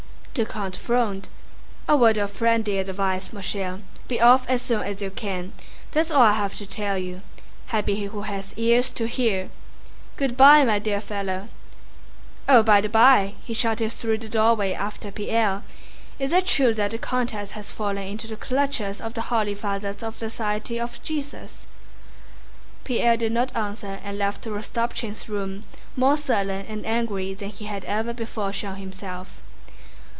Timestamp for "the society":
20.19-20.79